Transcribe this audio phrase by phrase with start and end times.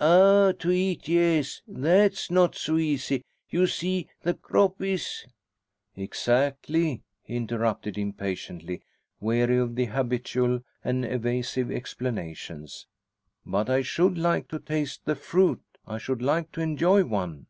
[0.00, 1.60] "Ah, to eat, yes.
[1.66, 3.24] That's not so easy.
[3.50, 5.26] You see, the crop is"
[5.96, 8.80] "Exactly," he interrupted impatiently,
[9.18, 12.86] weary of the habitual and evasive explanations.
[13.44, 15.62] "But I should like to taste the fruit.
[15.84, 17.46] I should like to enjoy one."